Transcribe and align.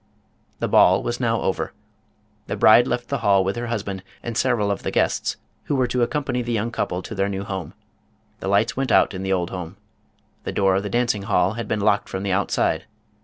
The 0.57 0.67
ball 0.67 1.03
was 1.03 1.19
now 1.19 1.41
over. 1.41 1.73
The 2.47 2.55
bride 2.57 2.87
left 2.87 3.09
the 3.09 3.19
hall 3.19 3.43
with 3.43 3.55
her 3.55 3.67
husband 3.67 4.01
and 4.23 4.35
several 4.35 4.71
of 4.71 4.81
the 4.81 4.89
guests 4.89 5.37
who 5.65 5.75
were 5.75 5.85
to 5.85 6.01
accompany 6.01 6.41
the 6.41 6.51
young 6.51 6.71
couple 6.71 7.03
to 7.03 7.13
their 7.13 7.29
new 7.29 7.43
home. 7.43 7.75
The 8.39 8.47
lights 8.47 8.75
went 8.75 8.91
out 8.91 9.13
in 9.13 9.21
the 9.21 9.31
old 9.31 9.51
house. 9.51 9.73
The 10.43 10.53
door 10.53 10.75
of 10.75 10.81
the 10.81 10.89
dancing 10.89 11.21
hall 11.21 11.53
had 11.53 11.67
been 11.67 11.81
locked 11.81 12.09
from 12.09 12.23
the 12.23 12.31
outside. 12.31 12.85